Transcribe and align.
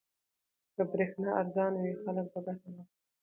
که 0.75 0.81
برېښنا 0.91 1.29
ارزانه 1.41 1.79
وي 1.83 1.93
خلک 2.03 2.25
به 2.33 2.39
ګټه 2.45 2.67
واخلي. 2.71 2.83